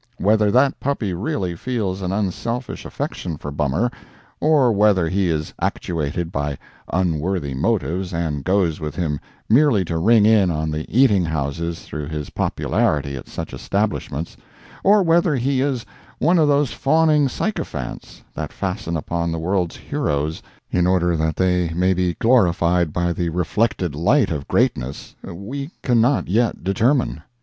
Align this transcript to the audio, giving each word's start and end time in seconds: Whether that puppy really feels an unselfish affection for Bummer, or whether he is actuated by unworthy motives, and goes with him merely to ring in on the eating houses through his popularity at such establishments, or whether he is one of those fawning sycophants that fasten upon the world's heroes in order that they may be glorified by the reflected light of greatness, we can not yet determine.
Whether 0.17 0.49
that 0.49 0.79
puppy 0.79 1.13
really 1.13 1.55
feels 1.55 2.01
an 2.01 2.11
unselfish 2.11 2.85
affection 2.87 3.37
for 3.37 3.51
Bummer, 3.51 3.91
or 4.39 4.71
whether 4.71 5.07
he 5.07 5.29
is 5.29 5.53
actuated 5.61 6.31
by 6.31 6.57
unworthy 6.91 7.53
motives, 7.53 8.11
and 8.11 8.43
goes 8.43 8.79
with 8.79 8.95
him 8.95 9.19
merely 9.47 9.85
to 9.85 9.99
ring 9.99 10.25
in 10.25 10.49
on 10.49 10.71
the 10.71 10.89
eating 10.89 11.23
houses 11.23 11.83
through 11.83 12.07
his 12.07 12.31
popularity 12.31 13.15
at 13.15 13.27
such 13.27 13.53
establishments, 13.53 14.35
or 14.83 15.03
whether 15.03 15.35
he 15.35 15.61
is 15.61 15.85
one 16.17 16.39
of 16.39 16.47
those 16.47 16.71
fawning 16.71 17.29
sycophants 17.29 18.23
that 18.33 18.51
fasten 18.51 18.97
upon 18.97 19.31
the 19.31 19.37
world's 19.37 19.75
heroes 19.77 20.41
in 20.71 20.87
order 20.87 21.15
that 21.15 21.35
they 21.35 21.69
may 21.75 21.93
be 21.93 22.15
glorified 22.15 22.91
by 22.91 23.13
the 23.13 23.29
reflected 23.29 23.93
light 23.93 24.31
of 24.31 24.47
greatness, 24.47 25.13
we 25.23 25.69
can 25.83 26.01
not 26.01 26.27
yet 26.27 26.63
determine. 26.63 27.21